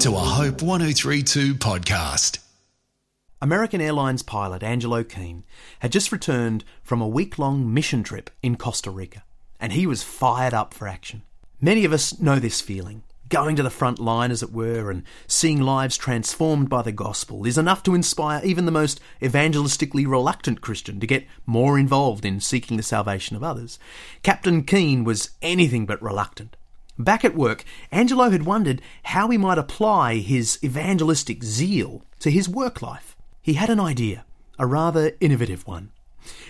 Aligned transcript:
to 0.00 0.16
a 0.16 0.18
Hope 0.18 0.62
1032 0.62 1.56
podcast. 1.56 2.38
American 3.42 3.82
Airlines 3.82 4.22
pilot 4.22 4.62
Angelo 4.62 5.04
Keane 5.04 5.44
had 5.80 5.92
just 5.92 6.10
returned 6.10 6.64
from 6.82 7.02
a 7.02 7.06
week 7.06 7.38
long 7.38 7.74
mission 7.74 8.02
trip 8.02 8.30
in 8.42 8.56
Costa 8.56 8.90
Rica, 8.90 9.24
and 9.60 9.74
he 9.74 9.86
was 9.86 10.02
fired 10.02 10.54
up 10.54 10.72
for 10.72 10.88
action. 10.88 11.20
Many 11.60 11.84
of 11.84 11.92
us 11.92 12.18
know 12.18 12.38
this 12.38 12.62
feeling. 12.62 13.02
Going 13.28 13.56
to 13.56 13.62
the 13.62 13.68
front 13.68 13.98
line, 13.98 14.30
as 14.30 14.42
it 14.42 14.54
were, 14.54 14.90
and 14.90 15.02
seeing 15.26 15.60
lives 15.60 15.98
transformed 15.98 16.70
by 16.70 16.80
the 16.80 16.92
gospel 16.92 17.44
is 17.44 17.58
enough 17.58 17.82
to 17.82 17.94
inspire 17.94 18.40
even 18.42 18.64
the 18.64 18.72
most 18.72 19.02
evangelistically 19.20 20.06
reluctant 20.08 20.62
Christian 20.62 20.98
to 21.00 21.06
get 21.06 21.26
more 21.44 21.78
involved 21.78 22.24
in 22.24 22.40
seeking 22.40 22.78
the 22.78 22.82
salvation 22.82 23.36
of 23.36 23.44
others. 23.44 23.78
Captain 24.22 24.62
Keane 24.64 25.04
was 25.04 25.28
anything 25.42 25.84
but 25.84 26.00
reluctant. 26.00 26.56
Back 27.00 27.24
at 27.24 27.34
work, 27.34 27.64
Angelo 27.90 28.28
had 28.28 28.44
wondered 28.44 28.82
how 29.04 29.30
he 29.30 29.38
might 29.38 29.56
apply 29.56 30.16
his 30.16 30.58
evangelistic 30.62 31.42
zeal 31.42 32.04
to 32.18 32.30
his 32.30 32.46
work 32.46 32.82
life. 32.82 33.16
He 33.40 33.54
had 33.54 33.70
an 33.70 33.80
idea, 33.80 34.26
a 34.58 34.66
rather 34.66 35.12
innovative 35.18 35.66
one. 35.66 35.92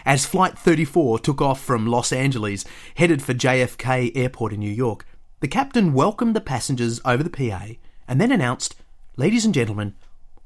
As 0.04 0.26
Flight 0.26 0.58
34 0.58 1.20
took 1.20 1.40
off 1.40 1.62
from 1.62 1.86
Los 1.86 2.12
Angeles, 2.12 2.64
headed 2.96 3.22
for 3.22 3.32
JFK 3.32 4.10
Airport 4.16 4.52
in 4.52 4.58
New 4.58 4.72
York, 4.72 5.06
the 5.38 5.46
captain 5.46 5.92
welcomed 5.92 6.34
the 6.34 6.40
passengers 6.40 7.00
over 7.04 7.22
the 7.22 7.30
PA 7.30 7.74
and 8.08 8.20
then 8.20 8.32
announced, 8.32 8.74
Ladies 9.16 9.44
and 9.44 9.54
gentlemen, 9.54 9.94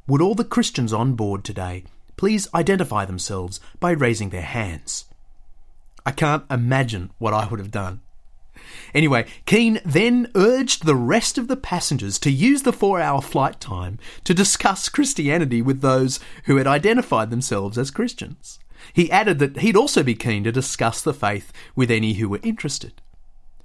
would 0.07 0.21
all 0.21 0.35
the 0.35 0.45
Christians 0.45 0.93
on 0.93 1.15
board 1.15 1.45
today 1.45 1.85
please 2.19 2.47
identify 2.55 3.07
themselves 3.07 3.59
by 3.81 3.93
raising 3.93 4.29
their 4.29 4.43
hands? 4.43 5.07
I 6.05 6.11
can't 6.11 6.45
imagine 6.51 7.11
what 7.17 7.33
I 7.33 7.49
would 7.49 7.59
have 7.59 7.71
done. 7.71 8.03
Anyway, 8.95 9.27
Keane 9.47 9.81
then 9.85 10.31
urged 10.35 10.85
the 10.85 10.97
rest 10.97 11.39
of 11.39 11.49
the 11.49 11.57
passengers 11.57 12.19
to 12.21 12.31
use 12.31 12.63
the 12.63 12.73
four 12.73 13.01
hour 13.01 13.21
flight 13.21 13.61
time 13.61 13.99
to 14.25 14.35
discuss 14.35 14.89
Christianity 14.89 15.63
with 15.63 15.81
those 15.81 16.21
who 16.45 16.57
had 16.57 16.67
identified 16.67 17.31
themselves 17.31 17.79
as 17.79 17.91
Christians. 17.91 18.59
He 18.93 19.11
added 19.11 19.39
that 19.39 19.59
he'd 19.59 19.77
also 19.77 20.03
be 20.03 20.15
keen 20.15 20.45
to 20.45 20.53
discuss 20.53 21.01
the 21.01 21.15
faith 21.15 21.53
with 21.75 21.91
any 21.91 22.15
who 22.15 22.29
were 22.29 22.41
interested. 22.43 23.01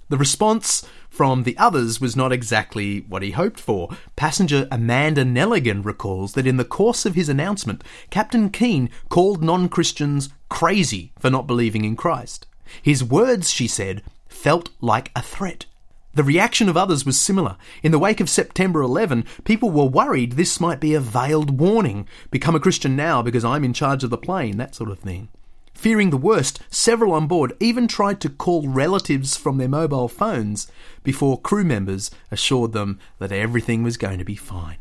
The 0.08 0.18
response 0.18 0.84
from 1.08 1.44
the 1.44 1.56
others 1.56 2.00
was 2.00 2.16
not 2.16 2.32
exactly 2.32 3.00
what 3.08 3.22
he 3.22 3.30
hoped 3.30 3.60
for. 3.60 3.90
Passenger 4.16 4.66
Amanda 4.70 5.24
Nelligan 5.24 5.84
recalls 5.84 6.32
that 6.32 6.48
in 6.48 6.56
the 6.56 6.64
course 6.64 7.06
of 7.06 7.14
his 7.14 7.28
announcement, 7.28 7.84
Captain 8.10 8.50
Keane 8.50 8.90
called 9.08 9.42
non 9.42 9.68
Christians 9.68 10.30
crazy 10.48 11.12
for 11.18 11.30
not 11.30 11.46
believing 11.46 11.84
in 11.84 11.94
Christ. 11.94 12.48
His 12.82 13.04
words, 13.04 13.50
she 13.50 13.68
said, 13.68 14.02
felt 14.40 14.70
like 14.80 15.10
a 15.14 15.20
threat. 15.20 15.66
The 16.14 16.24
reaction 16.24 16.70
of 16.70 16.76
others 16.76 17.04
was 17.04 17.18
similar. 17.18 17.56
In 17.82 17.92
the 17.92 17.98
wake 17.98 18.20
of 18.20 18.30
September 18.30 18.80
11, 18.80 19.26
people 19.44 19.70
were 19.70 19.84
worried 19.84 20.32
this 20.32 20.58
might 20.58 20.80
be 20.80 20.94
a 20.94 21.00
veiled 21.00 21.60
warning 21.60 22.08
become 22.30 22.54
a 22.54 22.60
Christian 22.60 22.96
now 22.96 23.20
because 23.20 23.44
I'm 23.44 23.64
in 23.64 23.74
charge 23.74 24.02
of 24.02 24.08
the 24.08 24.16
plane, 24.16 24.56
that 24.56 24.74
sort 24.74 24.90
of 24.90 24.98
thing. 24.98 25.28
Fearing 25.74 26.08
the 26.08 26.16
worst, 26.16 26.60
several 26.70 27.12
on 27.12 27.26
board 27.26 27.52
even 27.60 27.86
tried 27.86 28.18
to 28.22 28.30
call 28.30 28.66
relatives 28.66 29.36
from 29.36 29.58
their 29.58 29.68
mobile 29.68 30.08
phones 30.08 30.72
before 31.02 31.40
crew 31.40 31.64
members 31.64 32.10
assured 32.30 32.72
them 32.72 32.98
that 33.18 33.32
everything 33.32 33.82
was 33.82 33.98
going 33.98 34.18
to 34.18 34.24
be 34.24 34.36
fine. 34.36 34.78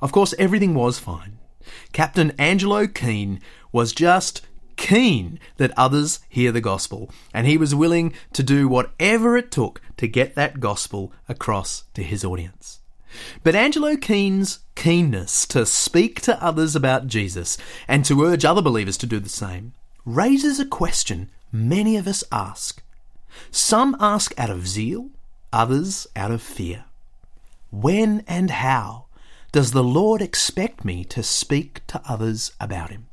Of 0.00 0.12
course, 0.12 0.34
everything 0.38 0.72
was 0.72 1.00
fine. 1.00 1.38
Captain 1.92 2.32
Angelo 2.38 2.86
Keane 2.86 3.40
was 3.72 3.92
just 3.92 4.42
keen 4.76 5.38
that 5.56 5.72
others 5.76 6.20
hear 6.28 6.52
the 6.52 6.60
gospel, 6.60 7.10
and 7.32 7.46
he 7.46 7.56
was 7.56 7.74
willing 7.74 8.12
to 8.32 8.42
do 8.42 8.68
whatever 8.68 9.36
it 9.36 9.50
took 9.50 9.80
to 9.96 10.08
get 10.08 10.34
that 10.34 10.60
gospel 10.60 11.12
across 11.28 11.84
to 11.94 12.02
his 12.02 12.24
audience. 12.24 12.80
But 13.42 13.54
Angelo 13.54 13.96
Keane's 13.96 14.60
keenness 14.74 15.46
to 15.46 15.64
speak 15.66 16.20
to 16.22 16.42
others 16.42 16.74
about 16.74 17.06
Jesus 17.06 17.56
and 17.86 18.04
to 18.04 18.24
urge 18.24 18.44
other 18.44 18.62
believers 18.62 18.96
to 18.98 19.06
do 19.06 19.20
the 19.20 19.28
same 19.28 19.72
raises 20.04 20.58
a 20.60 20.66
question 20.66 21.30
many 21.52 21.96
of 21.96 22.06
us 22.06 22.24
ask. 22.32 22.82
Some 23.50 23.96
ask 24.00 24.34
out 24.38 24.50
of 24.50 24.66
zeal, 24.66 25.10
others 25.52 26.06
out 26.16 26.30
of 26.30 26.42
fear. 26.42 26.84
When 27.70 28.24
and 28.26 28.50
how 28.50 29.06
does 29.52 29.72
the 29.72 29.84
Lord 29.84 30.20
expect 30.20 30.84
me 30.84 31.04
to 31.06 31.22
speak 31.22 31.86
to 31.88 32.02
others 32.08 32.52
about 32.60 32.90
Him? 32.90 33.06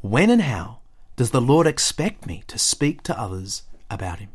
When 0.00 0.30
and 0.30 0.42
how 0.42 0.79
does 1.20 1.32
the 1.32 1.38
Lord 1.42 1.66
expect 1.66 2.24
me 2.24 2.44
to 2.46 2.58
speak 2.58 3.02
to 3.02 3.20
others 3.20 3.64
about 3.90 4.20
Him? 4.20 4.30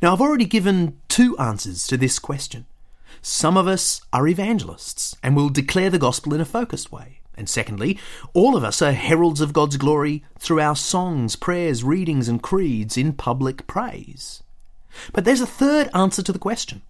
Now, 0.00 0.14
I've 0.14 0.22
already 0.22 0.46
given 0.46 0.98
two 1.08 1.36
answers 1.36 1.86
to 1.88 1.98
this 1.98 2.18
question. 2.18 2.64
Some 3.20 3.58
of 3.58 3.66
us 3.66 4.00
are 4.14 4.26
evangelists 4.26 5.14
and 5.22 5.36
will 5.36 5.50
declare 5.50 5.90
the 5.90 5.98
gospel 5.98 6.32
in 6.32 6.40
a 6.40 6.46
focused 6.46 6.90
way. 6.90 7.20
And 7.36 7.50
secondly, 7.50 7.98
all 8.32 8.56
of 8.56 8.64
us 8.64 8.80
are 8.80 8.92
heralds 8.92 9.42
of 9.42 9.52
God's 9.52 9.76
glory 9.76 10.24
through 10.38 10.58
our 10.58 10.74
songs, 10.74 11.36
prayers, 11.36 11.84
readings, 11.84 12.30
and 12.30 12.42
creeds 12.42 12.96
in 12.96 13.12
public 13.12 13.66
praise. 13.66 14.42
But 15.12 15.26
there's 15.26 15.42
a 15.42 15.46
third 15.46 15.90
answer 15.92 16.22
to 16.22 16.32
the 16.32 16.38
question. 16.38 16.80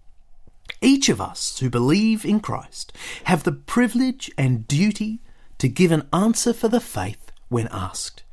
Each 0.79 1.09
of 1.09 1.19
us 1.19 1.59
who 1.59 1.69
believe 1.69 2.23
in 2.23 2.39
Christ 2.39 2.93
have 3.25 3.43
the 3.43 3.51
privilege 3.51 4.31
and 4.37 4.65
duty 4.69 5.19
to 5.57 5.67
give 5.67 5.91
an 5.91 6.07
answer 6.13 6.53
for 6.53 6.69
the 6.69 6.79
faith 6.79 7.33
when 7.49 7.67
asked. 7.73 8.23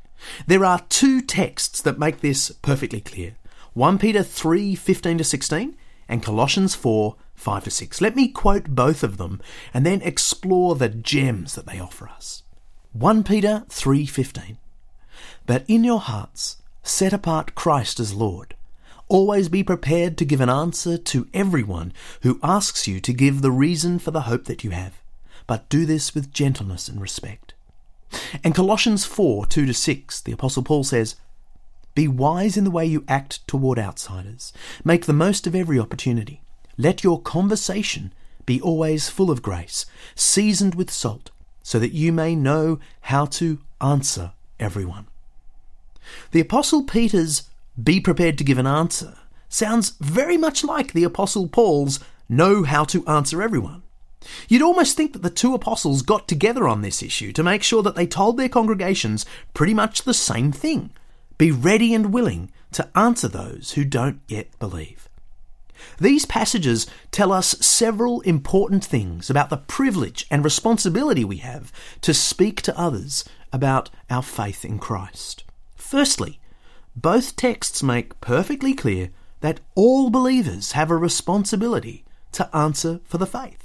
There 0.47 0.65
are 0.65 0.85
two 0.89 1.21
texts 1.21 1.81
that 1.81 1.99
make 1.99 2.21
this 2.21 2.51
perfectly 2.51 3.01
clear 3.01 3.35
1 3.73 3.97
Peter 3.97 4.23
3 4.23 4.75
15 4.75 5.17
to 5.17 5.23
16 5.23 5.75
and 6.07 6.23
Colossians 6.23 6.75
4 6.75 7.15
5 7.35 7.63
to 7.65 7.71
6. 7.71 8.01
Let 8.01 8.15
me 8.15 8.27
quote 8.29 8.69
both 8.69 9.03
of 9.03 9.17
them 9.17 9.41
and 9.73 9.85
then 9.85 10.01
explore 10.01 10.75
the 10.75 10.89
gems 10.89 11.55
that 11.55 11.65
they 11.65 11.79
offer 11.79 12.07
us. 12.07 12.43
1 12.93 13.23
Peter 13.23 13.65
3:15 13.69 14.57
But 15.45 15.65
in 15.67 15.83
your 15.83 15.99
hearts 15.99 16.57
set 16.81 17.11
apart 17.11 17.55
Christ 17.55 17.99
as 17.99 18.13
Lord. 18.13 18.55
Always 19.07 19.49
be 19.49 19.63
prepared 19.63 20.17
to 20.17 20.25
give 20.25 20.39
an 20.39 20.49
answer 20.49 20.97
to 20.97 21.27
everyone 21.33 21.91
who 22.21 22.39
asks 22.41 22.87
you 22.87 23.01
to 23.01 23.13
give 23.13 23.41
the 23.41 23.51
reason 23.51 23.99
for 23.99 24.11
the 24.11 24.21
hope 24.21 24.45
that 24.45 24.63
you 24.63 24.69
have, 24.71 25.01
but 25.45 25.67
do 25.67 25.85
this 25.85 26.15
with 26.15 26.31
gentleness 26.31 26.87
and 26.87 27.01
respect. 27.01 27.53
And 28.43 28.55
Colossians 28.55 29.05
4 29.05 29.45
2 29.45 29.65
to 29.65 29.73
6, 29.73 30.21
the 30.21 30.31
Apostle 30.31 30.63
Paul 30.63 30.83
says, 30.83 31.15
Be 31.93 32.07
wise 32.07 32.57
in 32.57 32.63
the 32.63 32.71
way 32.71 32.85
you 32.85 33.03
act 33.07 33.45
toward 33.47 33.79
outsiders. 33.79 34.53
Make 34.83 35.05
the 35.05 35.13
most 35.13 35.47
of 35.47 35.55
every 35.55 35.79
opportunity. 35.79 36.41
Let 36.77 37.03
your 37.03 37.21
conversation 37.21 38.13
be 38.45 38.61
always 38.61 39.09
full 39.09 39.31
of 39.31 39.41
grace, 39.41 39.85
seasoned 40.13 40.75
with 40.75 40.91
salt, 40.91 41.31
so 41.63 41.79
that 41.79 41.93
you 41.93 42.11
may 42.11 42.35
know 42.35 42.79
how 43.01 43.25
to 43.25 43.59
answer 43.81 44.33
everyone. 44.59 45.07
The 46.31 46.41
Apostle 46.41 46.83
Peter's 46.83 47.43
be 47.81 47.99
prepared 47.99 48.37
to 48.37 48.43
give 48.43 48.57
an 48.57 48.67
answer 48.67 49.17
sounds 49.49 49.91
very 49.99 50.37
much 50.37 50.63
like 50.63 50.93
the 50.93 51.03
Apostle 51.03 51.47
Paul's 51.47 51.99
know 52.27 52.63
how 52.63 52.83
to 52.85 53.05
answer 53.07 53.41
everyone. 53.41 53.83
You'd 54.47 54.61
almost 54.61 54.95
think 54.95 55.13
that 55.13 55.21
the 55.21 55.29
two 55.29 55.53
apostles 55.53 56.01
got 56.01 56.27
together 56.27 56.67
on 56.67 56.81
this 56.81 57.03
issue 57.03 57.31
to 57.33 57.43
make 57.43 57.63
sure 57.63 57.83
that 57.83 57.95
they 57.95 58.07
told 58.07 58.37
their 58.37 58.49
congregations 58.49 59.25
pretty 59.53 59.73
much 59.73 60.03
the 60.03 60.13
same 60.13 60.51
thing 60.51 60.91
be 61.37 61.51
ready 61.51 61.93
and 61.93 62.13
willing 62.13 62.49
to 62.71 62.89
answer 62.97 63.27
those 63.27 63.73
who 63.73 63.83
don't 63.83 64.21
yet 64.27 64.47
believe. 64.59 65.09
These 65.99 66.25
passages 66.25 66.87
tell 67.11 67.31
us 67.31 67.57
several 67.59 68.21
important 68.21 68.83
things 68.83 69.29
about 69.29 69.49
the 69.49 69.57
privilege 69.57 70.25
and 70.31 70.43
responsibility 70.43 71.23
we 71.23 71.37
have 71.37 71.71
to 72.01 72.13
speak 72.13 72.61
to 72.63 72.79
others 72.79 73.25
about 73.51 73.89
our 74.09 74.23
faith 74.23 74.65
in 74.65 74.79
Christ. 74.79 75.43
Firstly, 75.75 76.39
both 76.95 77.35
texts 77.35 77.83
make 77.83 78.19
perfectly 78.21 78.73
clear 78.73 79.09
that 79.41 79.59
all 79.75 80.09
believers 80.09 80.71
have 80.71 80.89
a 80.89 80.97
responsibility 80.97 82.03
to 82.31 82.55
answer 82.55 82.99
for 83.03 83.17
the 83.17 83.27
faith. 83.27 83.64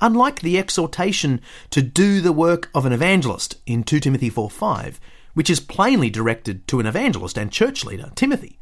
Unlike 0.00 0.40
the 0.40 0.58
exhortation 0.58 1.40
to 1.70 1.82
do 1.82 2.20
the 2.20 2.32
work 2.32 2.70
of 2.74 2.84
an 2.84 2.92
evangelist 2.92 3.56
in 3.66 3.84
2 3.84 4.00
Timothy 4.00 4.28
4 4.28 4.50
5, 4.50 5.00
which 5.34 5.50
is 5.50 5.60
plainly 5.60 6.10
directed 6.10 6.66
to 6.68 6.80
an 6.80 6.86
evangelist 6.86 7.38
and 7.38 7.50
church 7.50 7.84
leader, 7.84 8.10
Timothy, 8.14 8.58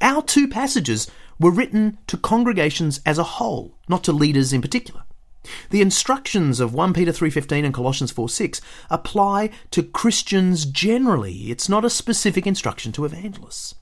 our 0.00 0.22
two 0.22 0.46
passages 0.48 1.10
were 1.38 1.50
written 1.50 1.98
to 2.06 2.16
congregations 2.16 3.00
as 3.06 3.18
a 3.18 3.24
whole, 3.24 3.74
not 3.88 4.04
to 4.04 4.12
leaders 4.12 4.52
in 4.52 4.60
particular. 4.62 5.02
The 5.70 5.80
instructions 5.80 6.60
of 6.60 6.74
1 6.74 6.92
Peter 6.92 7.12
3:15 7.12 7.64
and 7.64 7.74
Colossians 7.74 8.12
4:6 8.12 8.60
apply 8.90 9.50
to 9.70 9.82
Christians 9.82 10.64
generally. 10.64 11.50
It's 11.50 11.68
not 11.68 11.84
a 11.84 11.90
specific 11.90 12.46
instruction 12.46 12.92
to 12.92 13.04
evangelists. 13.04 13.74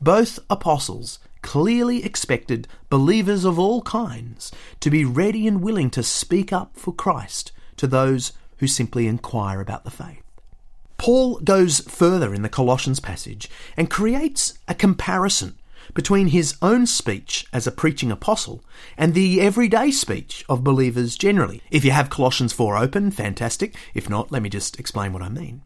Both 0.00 0.38
apostles 0.50 1.18
clearly 1.46 2.04
expected 2.04 2.66
believers 2.90 3.44
of 3.44 3.56
all 3.56 3.80
kinds 3.82 4.50
to 4.80 4.90
be 4.90 5.04
ready 5.04 5.46
and 5.46 5.62
willing 5.62 5.88
to 5.88 6.02
speak 6.02 6.52
up 6.52 6.76
for 6.76 6.92
Christ 6.92 7.52
to 7.76 7.86
those 7.86 8.32
who 8.56 8.66
simply 8.66 9.06
inquire 9.06 9.60
about 9.60 9.84
the 9.84 9.92
faith. 9.92 10.24
Paul 10.98 11.38
goes 11.38 11.78
further 11.80 12.34
in 12.34 12.42
the 12.42 12.48
Colossians 12.48 12.98
passage 12.98 13.48
and 13.76 13.88
creates 13.88 14.58
a 14.66 14.74
comparison 14.74 15.56
between 15.94 16.28
his 16.28 16.56
own 16.60 16.84
speech 16.84 17.46
as 17.52 17.64
a 17.64 17.70
preaching 17.70 18.10
apostle 18.10 18.64
and 18.98 19.14
the 19.14 19.40
everyday 19.40 19.92
speech 19.92 20.44
of 20.48 20.64
believers 20.64 21.16
generally. 21.16 21.62
If 21.70 21.84
you 21.84 21.92
have 21.92 22.10
Colossians 22.10 22.52
4 22.52 22.76
open, 22.76 23.12
fantastic. 23.12 23.76
If 23.94 24.10
not, 24.10 24.32
let 24.32 24.42
me 24.42 24.48
just 24.48 24.80
explain 24.80 25.12
what 25.12 25.22
I 25.22 25.28
mean. 25.28 25.62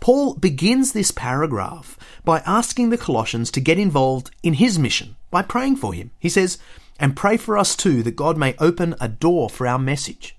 Paul 0.00 0.34
begins 0.34 0.92
this 0.92 1.10
paragraph 1.10 1.98
by 2.24 2.40
asking 2.46 2.90
the 2.90 2.98
Colossians 2.98 3.50
to 3.52 3.60
get 3.60 3.78
involved 3.78 4.30
in 4.42 4.54
his 4.54 4.78
mission 4.78 5.16
by 5.30 5.42
praying 5.42 5.76
for 5.76 5.92
him. 5.92 6.10
He 6.18 6.28
says, 6.28 6.58
And 6.98 7.16
pray 7.16 7.36
for 7.36 7.58
us 7.58 7.76
too 7.76 8.02
that 8.02 8.16
God 8.16 8.36
may 8.36 8.54
open 8.58 8.94
a 9.00 9.08
door 9.08 9.50
for 9.50 9.66
our 9.66 9.78
message. 9.78 10.36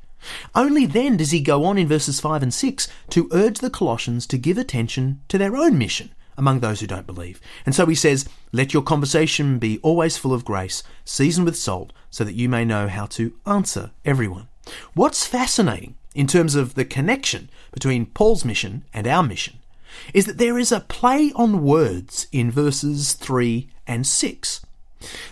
Only 0.55 0.85
then 0.85 1.17
does 1.17 1.31
he 1.31 1.39
go 1.41 1.65
on 1.65 1.77
in 1.77 1.87
verses 1.87 2.19
5 2.19 2.43
and 2.43 2.53
6 2.53 2.87
to 3.11 3.29
urge 3.31 3.59
the 3.59 3.69
Colossians 3.69 4.25
to 4.27 4.37
give 4.37 4.57
attention 4.57 5.21
to 5.27 5.37
their 5.37 5.55
own 5.55 5.77
mission 5.77 6.11
among 6.37 6.59
those 6.59 6.79
who 6.79 6.87
don't 6.87 7.07
believe. 7.07 7.41
And 7.65 7.73
so 7.73 7.85
he 7.85 7.95
says, 7.95 8.29
Let 8.51 8.73
your 8.73 8.83
conversation 8.83 9.59
be 9.59 9.79
always 9.79 10.17
full 10.17 10.33
of 10.33 10.45
grace, 10.45 10.83
seasoned 11.03 11.45
with 11.45 11.57
salt, 11.57 11.91
so 12.09 12.23
that 12.23 12.35
you 12.35 12.47
may 12.47 12.63
know 12.63 12.87
how 12.87 13.07
to 13.07 13.33
answer 13.45 13.91
everyone. 14.05 14.47
What's 14.93 15.25
fascinating 15.25 15.95
in 16.17 16.25
terms 16.25 16.55
of 16.55 16.73
the 16.73 16.83
connection 16.83 17.47
between 17.71 18.07
Paul's 18.07 18.43
mission 18.43 18.83
and 18.91 19.05
our 19.05 19.21
mission 19.21 19.59
is 20.15 20.25
that 20.25 20.39
there 20.39 20.57
is 20.57 20.71
a 20.71 20.79
play 20.79 21.31
on 21.35 21.63
words 21.63 22.25
in 22.31 22.49
verses 22.49 23.13
3 23.13 23.69
and 23.85 24.05
6. 24.05 24.65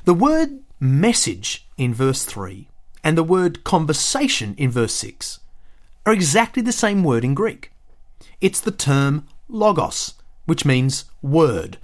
The 0.06 0.14
word 0.14 0.60
message 0.80 1.68
in 1.76 1.92
verse 1.92 2.24
3 2.24 2.68
and 3.04 3.18
the 3.18 3.24
word 3.24 3.64
conversation 3.64 4.54
in 4.60 4.70
verse 4.70 4.94
6 4.94 5.40
are 6.06 6.14
exactly 6.14 6.62
the 6.62 6.72
same 6.72 7.04
word 7.04 7.26
in 7.26 7.34
Greek. 7.34 7.72
It's 8.40 8.60
the 8.60 8.72
term 8.72 9.26
logos, 9.50 10.14
which 10.46 10.66
means 10.66 11.06
word. 11.24 11.80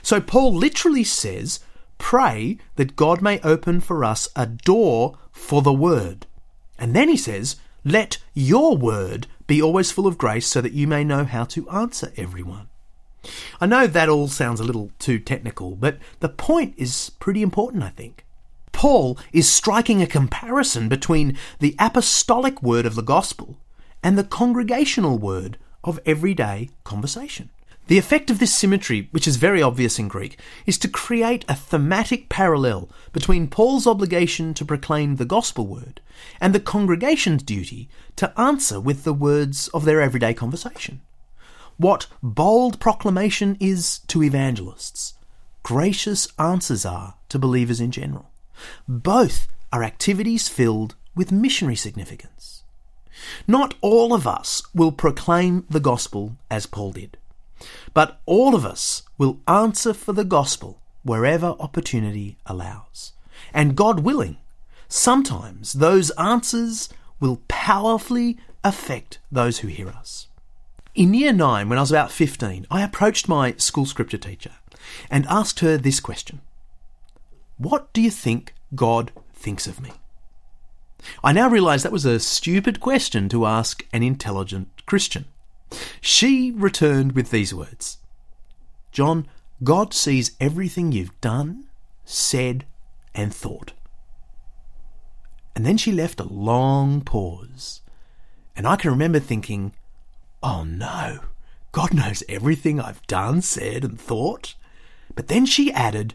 So 0.00 0.22
Paul 0.22 0.54
literally 0.54 1.04
says, 1.04 1.60
Pray 1.98 2.56
that 2.76 2.96
God 2.96 3.20
may 3.20 3.40
open 3.40 3.80
for 3.80 4.04
us 4.04 4.26
a 4.34 4.46
door 4.46 5.18
for 5.32 5.60
the 5.60 5.72
word. 5.72 6.26
And 6.78 6.96
then 6.96 7.10
he 7.10 7.16
says, 7.16 7.56
Let 7.84 8.18
your 8.34 8.76
word 8.76 9.26
be 9.46 9.62
always 9.62 9.90
full 9.90 10.06
of 10.06 10.18
grace 10.18 10.46
so 10.46 10.60
that 10.60 10.72
you 10.72 10.86
may 10.86 11.04
know 11.04 11.24
how 11.24 11.44
to 11.44 11.68
answer 11.70 12.12
everyone. 12.16 12.68
I 13.60 13.66
know 13.66 13.86
that 13.86 14.08
all 14.08 14.28
sounds 14.28 14.60
a 14.60 14.64
little 14.64 14.90
too 14.98 15.18
technical, 15.18 15.76
but 15.76 15.98
the 16.20 16.28
point 16.28 16.74
is 16.76 17.10
pretty 17.18 17.42
important, 17.42 17.82
I 17.82 17.90
think. 17.90 18.24
Paul 18.72 19.18
is 19.32 19.50
striking 19.50 20.02
a 20.02 20.06
comparison 20.06 20.88
between 20.88 21.36
the 21.58 21.74
apostolic 21.78 22.62
word 22.62 22.86
of 22.86 22.94
the 22.94 23.02
gospel 23.02 23.58
and 24.02 24.16
the 24.16 24.24
congregational 24.24 25.18
word 25.18 25.58
of 25.82 25.98
everyday 26.06 26.70
conversation. 26.84 27.50
The 27.88 27.98
effect 27.98 28.30
of 28.30 28.38
this 28.38 28.54
symmetry, 28.54 29.08
which 29.12 29.26
is 29.26 29.36
very 29.36 29.62
obvious 29.62 29.98
in 29.98 30.08
Greek, 30.08 30.38
is 30.66 30.76
to 30.78 30.88
create 30.88 31.46
a 31.48 31.54
thematic 31.54 32.28
parallel 32.28 32.90
between 33.14 33.48
Paul's 33.48 33.86
obligation 33.86 34.52
to 34.54 34.64
proclaim 34.64 35.16
the 35.16 35.24
gospel 35.24 35.66
word 35.66 36.02
and 36.38 36.54
the 36.54 36.60
congregation's 36.60 37.42
duty 37.42 37.88
to 38.16 38.38
answer 38.38 38.78
with 38.78 39.04
the 39.04 39.14
words 39.14 39.68
of 39.68 39.86
their 39.86 40.02
everyday 40.02 40.34
conversation. 40.34 41.00
What 41.78 42.08
bold 42.22 42.78
proclamation 42.78 43.56
is 43.58 44.00
to 44.08 44.22
evangelists, 44.22 45.14
gracious 45.62 46.28
answers 46.38 46.84
are 46.84 47.14
to 47.30 47.38
believers 47.38 47.80
in 47.80 47.90
general. 47.90 48.30
Both 48.86 49.48
are 49.72 49.82
activities 49.82 50.46
filled 50.46 50.94
with 51.14 51.32
missionary 51.32 51.76
significance. 51.76 52.64
Not 53.46 53.76
all 53.80 54.12
of 54.12 54.26
us 54.26 54.62
will 54.74 54.92
proclaim 54.92 55.64
the 55.70 55.80
gospel 55.80 56.36
as 56.50 56.66
Paul 56.66 56.92
did, 56.92 57.16
but 57.94 58.20
all 58.26 58.54
of 58.54 58.64
us 58.64 59.02
will 59.16 59.40
answer 59.46 59.92
for 59.92 60.12
the 60.12 60.24
gospel 60.24 60.80
wherever 61.02 61.56
opportunity 61.58 62.36
allows. 62.46 63.12
And 63.52 63.76
God 63.76 64.00
willing, 64.00 64.36
sometimes 64.88 65.74
those 65.74 66.10
answers 66.10 66.88
will 67.20 67.42
powerfully 67.48 68.38
affect 68.64 69.18
those 69.30 69.58
who 69.58 69.68
hear 69.68 69.88
us. 69.88 70.28
In 70.94 71.14
year 71.14 71.32
9, 71.32 71.68
when 71.68 71.78
I 71.78 71.82
was 71.82 71.92
about 71.92 72.10
15, 72.10 72.66
I 72.70 72.82
approached 72.82 73.28
my 73.28 73.54
school 73.54 73.86
scripture 73.86 74.18
teacher 74.18 74.52
and 75.10 75.26
asked 75.26 75.60
her 75.60 75.76
this 75.76 76.00
question 76.00 76.40
what 77.58 77.92
do 77.92 78.00
you 78.00 78.10
think 78.10 78.54
God 78.76 79.10
thinks 79.34 79.66
of 79.66 79.80
me? 79.80 79.90
I 81.24 81.32
now 81.32 81.48
realize 81.48 81.82
that 81.82 81.92
was 81.92 82.04
a 82.04 82.20
stupid 82.20 82.78
question 82.78 83.28
to 83.30 83.46
ask 83.46 83.84
an 83.92 84.04
intelligent 84.04 84.86
Christian. 84.86 85.24
She 86.00 86.52
returned 86.52 87.12
with 87.12 87.30
these 87.30 87.54
words 87.54 87.98
John, 88.92 89.28
God 89.62 89.92
sees 89.92 90.36
everything 90.40 90.92
you've 90.92 91.20
done, 91.20 91.64
said, 92.04 92.64
and 93.14 93.34
thought. 93.34 93.72
And 95.54 95.66
then 95.66 95.76
she 95.76 95.90
left 95.90 96.20
a 96.20 96.24
long 96.24 97.00
pause. 97.00 97.80
And 98.56 98.66
I 98.66 98.76
can 98.76 98.90
remember 98.90 99.18
thinking, 99.18 99.72
oh 100.42 100.62
no, 100.64 101.20
God 101.72 101.92
knows 101.92 102.22
everything 102.28 102.80
I've 102.80 103.06
done, 103.06 103.42
said, 103.42 103.84
and 103.84 104.00
thought. 104.00 104.54
But 105.14 105.28
then 105.28 105.46
she 105.46 105.72
added, 105.72 106.14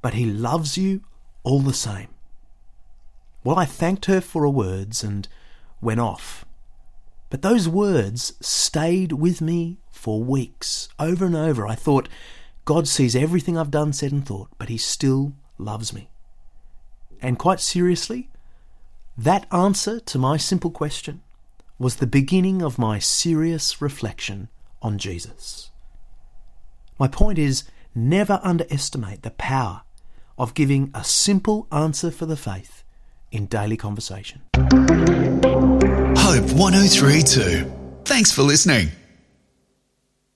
but 0.00 0.14
he 0.14 0.24
loves 0.24 0.78
you 0.78 1.02
all 1.42 1.60
the 1.60 1.74
same. 1.74 2.08
Well, 3.44 3.58
I 3.58 3.64
thanked 3.64 4.06
her 4.06 4.20
for 4.20 4.42
her 4.42 4.50
words 4.50 5.02
and 5.02 5.28
went 5.80 6.00
off. 6.00 6.44
But 7.30 7.42
those 7.42 7.68
words 7.68 8.34
stayed 8.40 9.12
with 9.12 9.40
me 9.40 9.78
for 9.90 10.22
weeks. 10.22 10.88
Over 10.98 11.24
and 11.24 11.36
over, 11.36 11.66
I 11.66 11.76
thought, 11.76 12.08
God 12.64 12.86
sees 12.86 13.16
everything 13.16 13.56
I've 13.56 13.70
done, 13.70 13.92
said, 13.92 14.12
and 14.12 14.26
thought, 14.26 14.50
but 14.58 14.68
He 14.68 14.76
still 14.76 15.32
loves 15.56 15.92
me. 15.92 16.10
And 17.22 17.38
quite 17.38 17.60
seriously, 17.60 18.30
that 19.16 19.46
answer 19.52 20.00
to 20.00 20.18
my 20.18 20.36
simple 20.36 20.70
question 20.70 21.22
was 21.78 21.96
the 21.96 22.06
beginning 22.06 22.62
of 22.62 22.78
my 22.78 22.98
serious 22.98 23.80
reflection 23.80 24.48
on 24.82 24.98
Jesus. 24.98 25.70
My 26.98 27.08
point 27.08 27.38
is 27.38 27.64
never 27.94 28.40
underestimate 28.42 29.22
the 29.22 29.30
power 29.30 29.82
of 30.36 30.54
giving 30.54 30.90
a 30.94 31.04
simple 31.04 31.66
answer 31.70 32.10
for 32.10 32.26
the 32.26 32.36
faith 32.36 32.82
in 33.30 33.46
daily 33.46 33.76
conversation. 33.76 34.42
Hope 36.30 36.52
1032. 36.52 38.04
Thanks 38.04 38.30
for 38.30 38.42
listening. 38.42 38.92